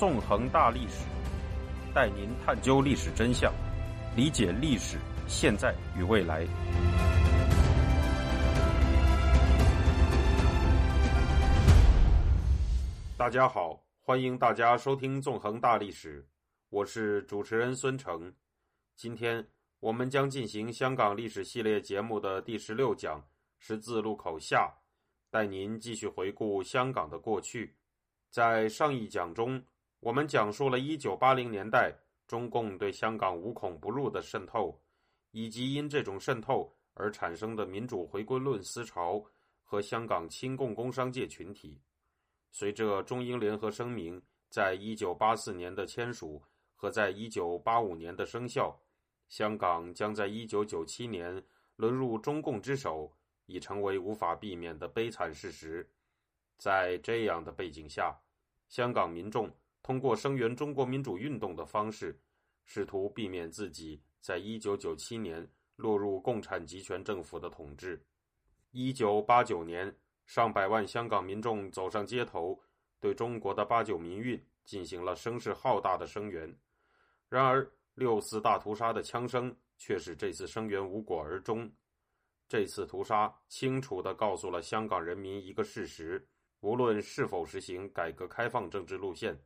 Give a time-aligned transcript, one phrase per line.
[0.00, 1.04] 纵横大历史，
[1.94, 3.52] 带您探究历史真相，
[4.16, 4.96] 理解历史
[5.28, 6.46] 现在与未来。
[13.18, 16.22] 大家好，欢迎大家收听《纵横大历史》，
[16.70, 18.32] 我是主持人孙成。
[18.96, 19.46] 今天
[19.80, 23.22] 我们将进行香港历史系列节目的第十六讲
[23.60, 24.72] “十字路口下”，
[25.30, 27.76] 带您继续回顾香港的过去。
[28.30, 29.62] 在上一讲中，
[30.00, 31.94] 我们讲述了1980年代
[32.26, 34.80] 中共对香港无孔不入的渗透，
[35.30, 39.22] 以及因这种渗透而产生的民主回归论思潮
[39.62, 41.78] 和香港亲共工商界群体。
[42.50, 46.42] 随着中英联合声明在一九八四年的签署
[46.74, 48.74] 和在一九八五年的生效，
[49.28, 51.44] 香港将在一九九七年
[51.76, 53.12] 沦入中共之手，
[53.44, 55.86] 已成为无法避免的悲惨事实。
[56.56, 58.18] 在这样的背景下，
[58.68, 59.50] 香港民众
[59.82, 62.20] 通过声援中国民主运动的方式，
[62.64, 68.04] 试图避免自己在1997年落入共产集权政府的统治。
[68.72, 72.60] 1989年，上百万香港民众走上街头，
[73.00, 76.54] 对中国的八九民运进行了声势浩大的声援。
[77.28, 81.70] 然而，六四大屠杀的枪声却使这次声援无果而终。
[82.46, 86.28] 这次屠杀清楚地告诉了香港人民一个事实。
[86.60, 89.40] 无论是否实行改革开放政治路线，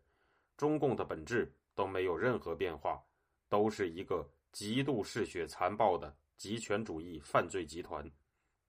[0.56, 3.02] 中共的本质都没有任何变化，
[3.48, 8.08] 都是一个极度嗜血残暴的极权主义犯罪集团。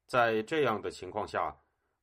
[0.08, 1.56] 在这样的情况下，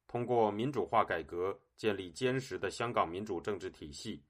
[0.07, 4.23] 通过民主化改革建立坚实的香港民主政治体系，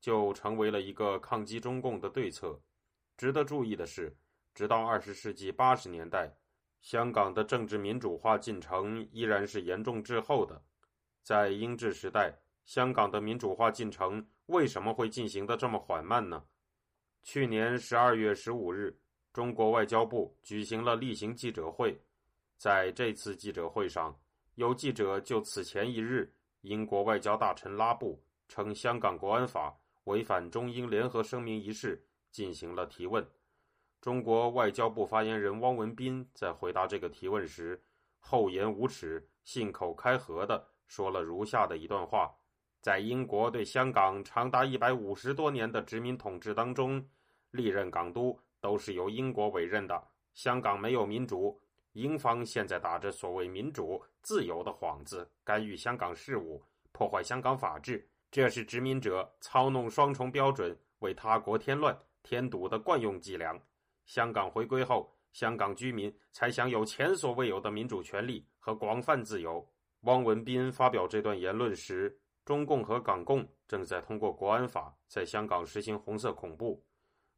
[0.00, 2.60] 就成为了一个抗击中共的对策。
[3.16, 4.16] 值得注意的是，
[4.54, 6.34] 直到二十世纪八十年代，
[6.80, 10.62] 香港的政治民主化进程依然是严重滞后的。
[11.22, 16.42] 在英治时代，香港的民主化进程为什么会进行的这么缓慢呢？
[17.22, 18.98] 去年十二月十五日，
[19.32, 21.96] 中国外交部举行了例行记者会。
[22.56, 24.18] 在这次记者会上，
[24.56, 29.72] 有记者就此前一日英国外交大臣拉布称香港国安法
[30.04, 33.24] 违反中英联合声明一事进行了提问。
[34.00, 37.80] 中国外交部发言人汪文斌在回答这个提问时，
[38.18, 40.66] 厚颜无耻、信口开河的。
[40.88, 42.34] 说了如下的一段话：
[42.82, 47.04] 在英国对香港长达一百五十多年的殖民统治当中，
[47.50, 50.02] 历任港督都是由英国委任的。
[50.32, 51.60] 香港没有民主，
[51.92, 63.60] 英方现在打着所谓民主自由的幌子，干预香港事务，破坏香港法治，这是殖民者操弄双重标准，为他国添乱添堵的惯用伎俩。
[64.06, 69.68] 香港回归后，香港居民才享有前所未有的民主权利和广泛自由。
[70.02, 72.18] 汪文斌发表这段言论时，
[72.50, 76.84] 中共和港共正在通过国安法在香港实行红色恐怖。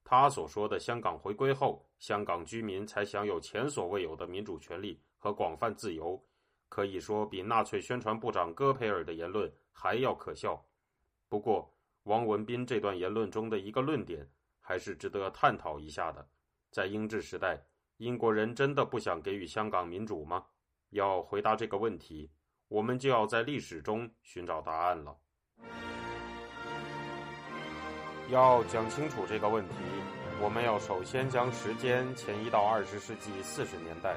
[0.02, 6.18] 他所说的“香港回归后，香港居民才享有前所未有的民主权利和广泛自由”，
[6.70, 10.64] 可以说比纳粹宣传部长戈培尔的言论还要可笑。
[11.28, 11.70] 不过，
[12.04, 14.26] 王文斌这段言论中的一个论点
[14.60, 16.26] 还是值得探讨一下的：
[16.70, 17.62] 在英治时代，
[17.98, 20.46] 英国人真的不想给予香港民主吗？
[20.88, 22.30] 要回答这个问题。
[22.72, 25.15] 我们就要在历史中寻找答案了。
[28.31, 29.75] 要讲清楚这个问题，
[30.41, 34.16] 我们要首先将时间前移到二十世纪四十年代。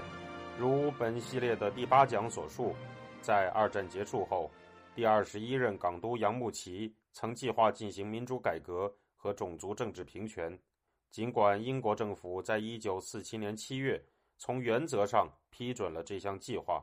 [0.58, 2.74] 如本系列的第八讲所述，
[3.20, 4.50] 在二战结束后，
[4.96, 10.58] 第二十一任港督杨慕琦曾计划进行民主改革和种族政治平权。
[11.12, 14.02] 尽管英国政府在一九四七年七月
[14.38, 16.82] 从原则上批准了这项计划，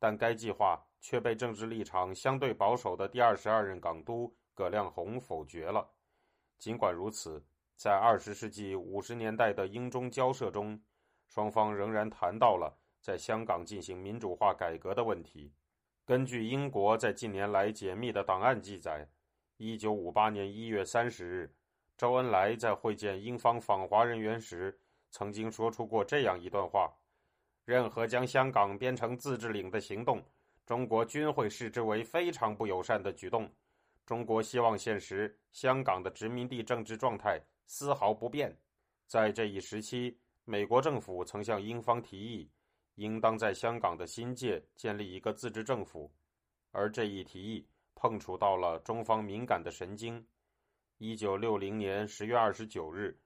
[0.00, 0.82] 但该计划。
[1.08, 5.88] 却被政治立场相对保守的第二十二任港督葛量洪否决了。
[6.58, 7.46] 尽管如此，
[7.76, 10.82] 在二十世纪五十年代的英中交涉中，
[11.28, 15.54] 双方仍然谈到了在香港进行民主化改革的问题。
[16.04, 19.08] 根据英国在近年来解密的档案记载，
[19.58, 21.54] 一九五八年一月三十日，
[21.96, 24.76] 周恩来在会见英方访华人员时，
[25.12, 26.92] 曾经说出过这样一段话
[27.64, 30.20] ：“任何将香港编成自治领的行动。”
[30.66, 33.48] 中国均会视之为非常不友善的举动。
[34.04, 38.54] 中国希望现实香港的殖民地政治状态丝毫不变。
[39.06, 42.50] 在这一时期，美国政府曾向英方提议，
[42.96, 46.12] 应当在香港的新界建立一个自治政府，
[46.72, 50.26] 而这一提议碰触到了中方敏感的神经。
[50.98, 53.16] 一九六零年十月二十九日，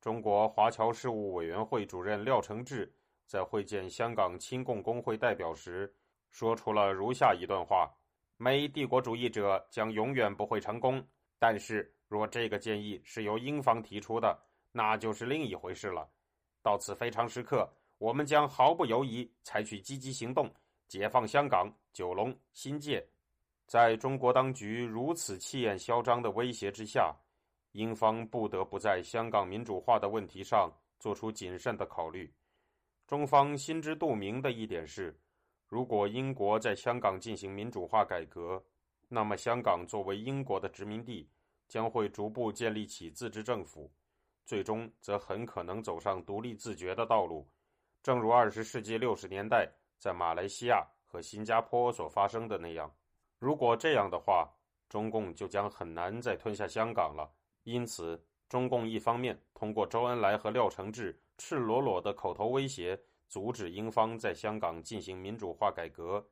[0.00, 2.94] 中国华侨事务委员会主任廖承志
[3.26, 5.92] 在会见香港亲共工会代表时。
[6.34, 7.88] 说出了如下一段话：
[8.38, 11.00] 美帝国主义者将永远不会成功，
[11.38, 14.36] 但是若这个建议是由英方提出的，
[14.72, 16.10] 那就是另一回事了。
[16.60, 20.52] 到此非常时刻，我们将毫不犹豫采取积极行动，
[20.88, 23.06] 解放香港、九龙、新界。
[23.68, 27.14] 在中国当局如此气焰嚣张的威胁之下，
[27.70, 32.28] 英方不得不在香港民主化的问题上做出谨慎的考虑。
[33.06, 35.16] 中方心知肚明的一点是，
[35.68, 38.62] 如果英国在香港进行民主化改革，
[39.08, 41.28] 那么香港作为英国的殖民地，
[41.68, 43.90] 将会逐步建立起自治政府。
[44.44, 47.48] 最终则很可能走上独立自决的道路，
[48.02, 49.66] 正如二十世纪六十年代
[49.98, 52.92] 在马来西亚和新加坡所发生的那样。
[53.38, 54.50] 如果这样的话，
[54.88, 57.26] 中共就将很难再吞下香港了。
[57.62, 63.00] 因此，中共一方面通过周恩来和廖承志赤裸裸的口头威胁，
[63.34, 66.24] 阻止英方在香港进行民主化改革；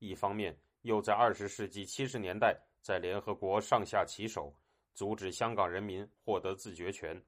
[0.00, 4.54] 一方面又在二十世纪七十年代在联合国上下其手，
[4.92, 7.18] 阻止香港人民获得自决权。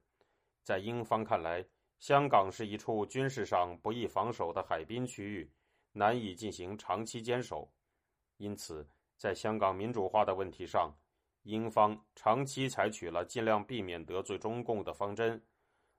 [0.61, 1.65] 在英方看来，
[1.97, 5.51] 香港是一处军事上不易防守的海滨区域，
[5.93, 7.67] 难以进行长期坚守。
[8.37, 8.87] 因此，
[9.17, 10.95] 在香港民主化的问题上，
[11.41, 15.43] 英方长期采取了尽量避免得罪中共的方针。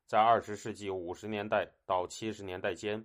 [0.06, 3.04] 在二十世纪五十年代到七十年代间，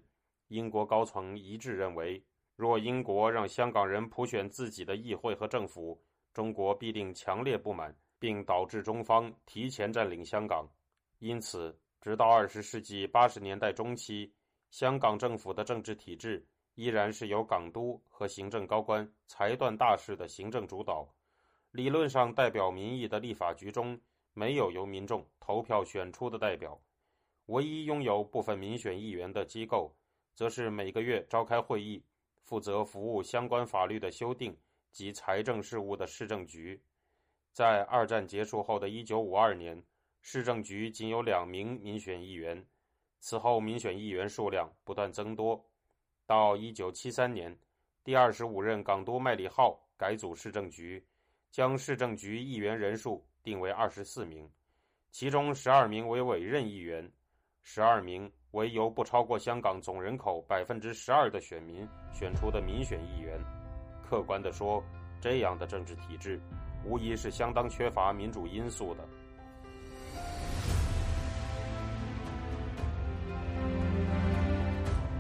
[0.52, 2.22] 英国高层一致认为，
[2.58, 5.98] 若英国让香港人普选自己的议会和政府，
[6.34, 10.70] 中国必定强烈不满，并导致中方提前占领香港。
[11.20, 14.30] 因此，直到二十世纪八十年代中期，
[14.72, 16.46] 香港政府的政治体制
[16.76, 21.08] 依然是由港督和行政高官裁断大事的行政主导。
[21.72, 23.98] 理论上，代表民意的立法局中
[24.34, 26.78] 没有由民众投票选出的代表，
[27.46, 29.96] 唯一拥有部分民选议员的机构，
[30.36, 32.04] 则是每个月召开会议、
[32.44, 34.58] 负责服务相关法律的修订
[34.92, 36.82] 及财政事务的市政局。
[37.54, 39.84] 在二战结束后的一九五二年。
[40.24, 42.64] 市政局仅有两名民选议员，
[43.20, 45.60] 此后民选议员数量不断增多。
[46.28, 47.58] 到一九七三年，
[48.04, 51.04] 第二十五任港督麦理浩改组市政局，
[51.50, 54.48] 将市政局议员人数定为二十四名，
[55.10, 57.12] 其中十二名为委任议员，
[57.64, 63.40] 十二名为由不超过香港总人口百分之十二的选民选出的民选议员。
[64.04, 64.84] 客观地说，
[65.22, 66.38] 这样的政治体制，
[66.84, 69.08] 无疑是相当缺乏民主因素的。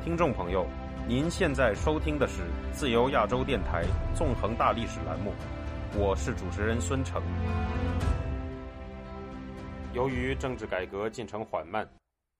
[0.04, 0.68] 听众朋友，
[1.08, 2.44] 您现在收听的是
[2.74, 3.84] 自由亚洲电台
[4.14, 5.32] 《纵横大历史》栏目，
[5.98, 7.24] 我是主持人孙成。
[9.94, 11.88] 由于政治改革进程缓慢，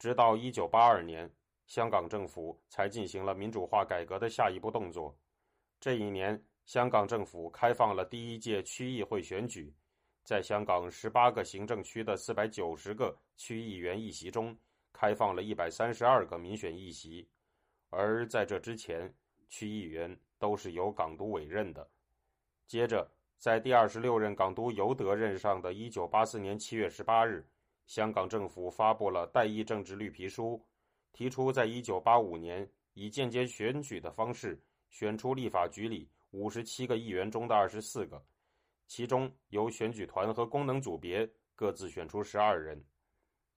[0.02, 1.32] 直到一九八二年，
[1.68, 5.16] 香港政府才进行了民主化改革的下一步动作。
[5.80, 9.72] 这一年，香港政府开放了第一届区议会选举，
[10.24, 14.58] 在香港十八个行政区的四百九十个区议员议席中，
[14.92, 17.30] 开放了一百三十二个民选议席。
[17.92, 19.14] 而在这之前，
[19.50, 21.88] 区议员都是由港督委任的。
[22.66, 23.08] 接着，
[23.38, 27.48] 在第二十六任港督尤德任上的一九八四年七月十八日，
[27.92, 30.66] 香港政府发布了代议政治绿皮书，
[31.12, 34.58] 提出在一九八五年以间接选举的方式
[34.90, 38.26] 选出立法局里五十七个议员中的二十四个，
[38.88, 42.82] 其中由选举团和功能组别各自选出十二人。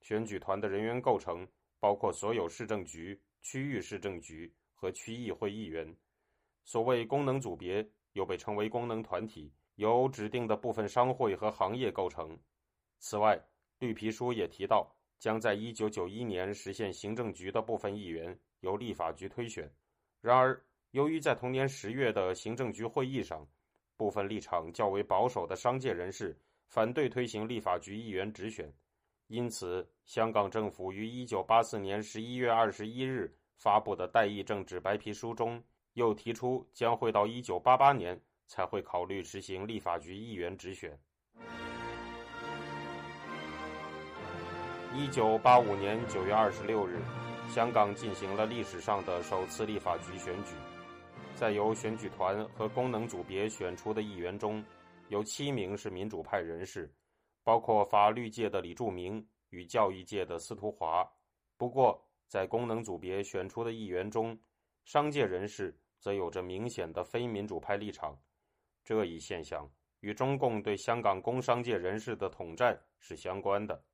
[0.00, 1.46] 选举团的人员构成
[1.78, 3.22] 包括所有市政局。
[3.40, 5.96] 区域市政局和区议会议员，
[6.64, 12.36] 所谓功能组别又被称为功能团体，由指定的部分商会和行业构成。
[12.98, 13.38] 此外，
[13.78, 19.70] 绿皮书也提到，将在一九九一年实现行政局的部分议员由立法局推选。
[20.20, 23.46] 然而，由于在同年十月的行政局会议上，
[23.96, 26.38] 部分立场较为保守的商界人士
[26.68, 28.72] 反对推行立法局议员直选。
[29.28, 35.62] 因此，香港政府于一九八四年十一月二十一日发布的代议政治白皮书中，
[35.94, 40.98] 又提出将会到一九八八年才会考虑实行立法局议员直选。
[44.96, 47.00] 一九八五年九月二十六日，
[47.48, 50.54] 香港进行了历史上的首次立法局选举，
[51.34, 54.64] 在由选举团和功能组别选出的议员中，
[55.08, 56.88] 有七名是民主派人士。
[57.42, 61.06] 包括法律界的李柱铭与教育界的司徒华。
[61.58, 64.38] 不过，在功能组别选出的议员中，
[64.84, 68.16] 商界人士则有着明显的非民主派立场。
[68.84, 69.68] 这一现象
[70.00, 73.84] 与中共对香港工商界人士的统战是相关的。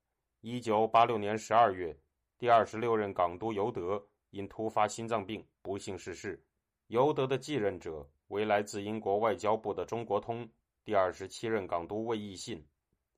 [0.42, 1.94] 一九八六年十二月，
[2.38, 6.42] 第二十六任港督尤德因突发心脏病不幸逝世。
[6.86, 10.48] 尤德的继任者为来自英国外交部的中国通
[10.82, 12.66] 第二十七任港督魏义信。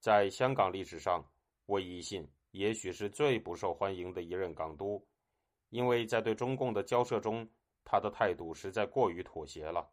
[0.01, 1.25] 在香港历史上，
[1.67, 5.07] 魏一信也许是最不受欢迎的一任港督，
[5.71, 7.49] 因为在对中共的交涉中，
[7.85, 9.89] 他的态度实在过于妥协了。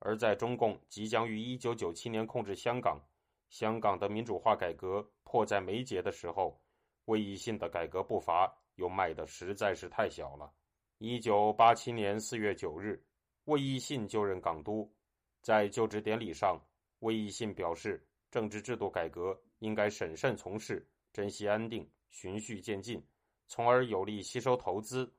[0.00, 3.00] 而在中共即将于1997年控制香港，
[3.48, 6.60] 香港的民主化改革迫在眉睫的时候，
[7.06, 10.52] 魏一信的改革步伐又迈得实在是太小了。
[11.00, 13.04] 1987年4月9日，
[13.44, 14.92] 魏一信就任港督，
[15.40, 16.60] 在就职典礼上，
[17.00, 23.04] 魏一信表示，政治制度改革应该审慎从事，珍惜安定，循序渐进，
[23.46, 25.12] 从而有力吸收投资。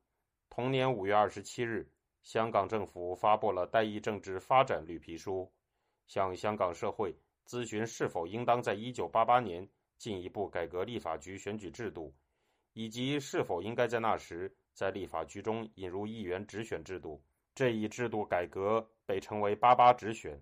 [0.50, 1.92] 同年5月27日。
[2.22, 5.50] 香港政府发布了代议政治发展绿皮书，
[6.06, 7.16] 向香港社会
[7.50, 12.14] 咨询是否应当在1988年进一步改革立法局选举制度，
[12.74, 17.20] 以及是否应该在那时在立法局中引入议员直选制度。
[17.56, 20.40] 这一制度改革被称为“八八直选”。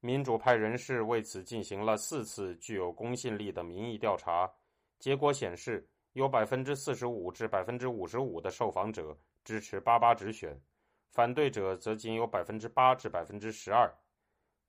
[0.00, 4.52] 民主派人士为此进行了四次具有公信力的民意调查，
[4.98, 10.54] 结果显示，有百分之四十五至百分之五十五的受访者支持“八八直选”。
[11.10, 13.90] 反对者则仅有百分之八至百分之十二。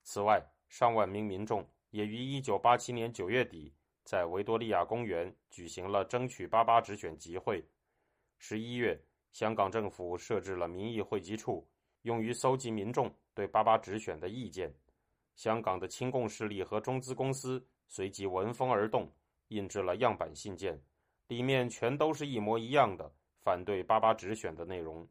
[0.03, 7.63] 此外，上万名民众也于一九八七年九月底在维多利亚公园举行了争取“八八”直选集会。
[8.37, 8.99] 十一月，
[9.31, 11.67] 香港政府设置了民意汇集处，
[12.01, 14.73] 用于搜集民众对“八八”直选的意见。
[15.35, 19.11] 香港的亲共势力和中资公司随即闻风而动，
[19.49, 20.81] 印制了样板信件，
[21.27, 25.07] 里面全都是一模一样的反对“八八”直选的内容。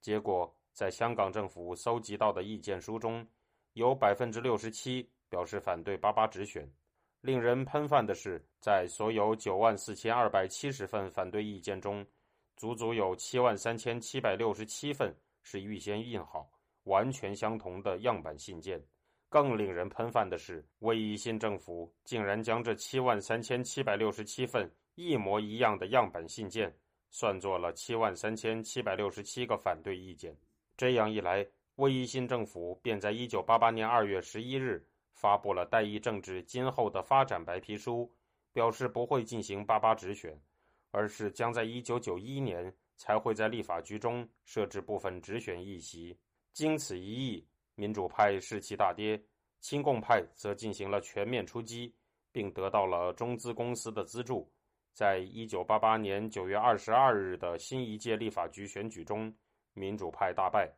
[0.00, 0.54] 结果。
[0.74, 3.26] 在香港政府搜集到的意见书中，
[3.72, 6.70] 有百分之六十七表示反对八八直选。
[7.20, 12.06] 令人喷饭的是，在所有九万四千二百七十份反对意见中，
[12.56, 16.48] 足足有七万三千七百六十七份是预先印好、
[16.84, 18.80] 完全相同的样板信件。
[19.28, 26.72] 更令人喷饭的是，魏一新政府竟然将这七万三千七百六十七份一模一样的样板信件，
[27.10, 30.34] 算作了七万三千七百六十七个反对意见。
[30.76, 31.44] 这样一来，
[31.78, 38.12] 魏一新政府便在1988年2月11日发布了代议政治今后的发展白皮书，
[38.52, 40.36] 表示不会进行八八直选，
[40.90, 46.18] 而是将在1991年才会在立法局中设置部分直选议席。
[46.52, 49.22] 经此一役，民主派士气大跌，
[49.60, 51.94] 亲共派则进行了全面出击，
[52.32, 54.50] 并得到了中资公司的资助。
[54.92, 59.32] 在1988年9月22日的新一届立法局选举中。
[59.74, 60.68] 民主派大败。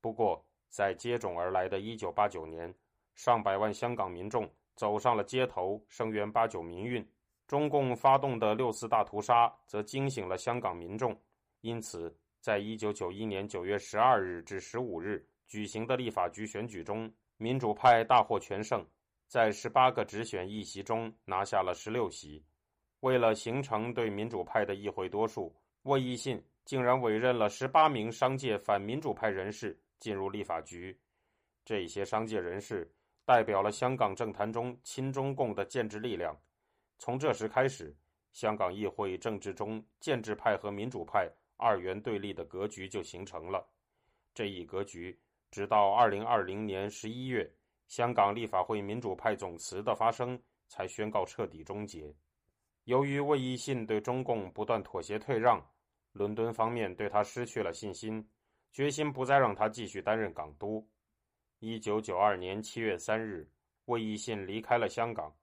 [0.00, 2.74] 不过，在接踵而来的1989年，
[3.14, 7.04] 上百万香港民众走上了街头，声援八九民运。
[7.46, 11.16] 中共发动的六四大屠杀则惊醒了香港民众。
[11.60, 18.86] 因此，在1991年9月12日至15日举行的立法局选举中，民主派大获全胜，
[19.26, 22.44] 在十八个直选议席中拿下了十六席。
[23.00, 26.42] 为了形成对民主派的议会多数，魏一信。
[26.64, 30.98] 竟然委任了十八名商界反民主派人士进入立法局，
[31.64, 32.90] 这些商界人士
[33.24, 36.36] 代表了香港政坛中亲中共的建制力量。
[36.98, 37.96] 从这时开始，
[38.32, 43.66] 香港议会政治中建制派和民主派二元对立的格局就形成了。
[44.34, 45.18] 这一格局
[45.50, 47.50] 直到二零二零年十一月，
[47.86, 52.14] 香港立法会民主派总辞的发生，才宣告彻底终结。
[52.84, 55.64] 由于魏一信对中共不断妥协退让。
[56.12, 58.26] 伦敦方面对他失去了信心，
[58.76, 60.86] 决心不再让他继续担任港督。
[61.60, 63.50] 一九九二年七月三日，
[63.86, 65.34] 魏一信离开了香港。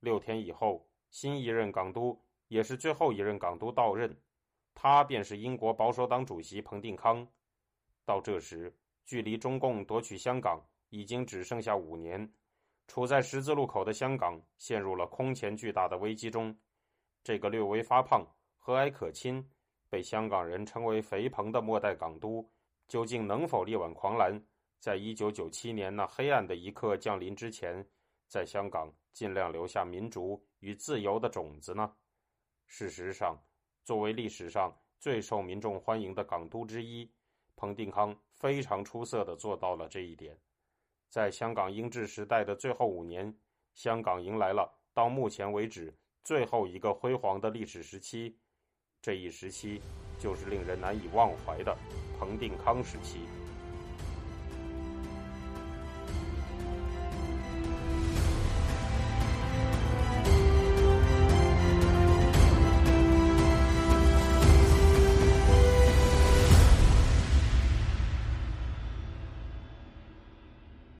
[0.00, 4.20] 六天以后，新一任港督，也是最后一任港督到任，
[4.74, 7.24] 他便是英国保守党主席彭定康。
[8.04, 12.28] 到这时，距离中共夺取香港已经只剩下五年，
[12.88, 16.52] 处在十字路口的香港陷入了空前巨大的危机中。
[17.22, 18.26] 这个略微发胖、
[18.58, 19.48] 和蔼可亲。
[19.90, 22.50] 被香港人称为“肥鹏”的末代港督，
[22.88, 24.44] 究竟能否力挽狂澜，
[24.78, 27.86] 在一九九七年那黑暗的一刻降临之前，
[28.28, 31.94] 在香港尽量留下民主与自由的种子呢？
[32.66, 33.42] 事实上，
[33.84, 37.10] 作为历史上最受民众欢迎的港督之一，
[37.56, 40.38] 彭定康非常出色地做到了这一点。
[41.08, 43.34] 在香港英治时代的最后五年，
[43.74, 48.38] 香港迎来了到目前为止最后一个辉煌的历史时期。
[49.04, 49.82] 这一时期，
[50.18, 51.76] 就是令人难以忘怀的
[52.18, 53.18] 彭定康时期。